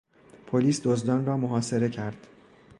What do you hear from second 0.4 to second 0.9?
پلیس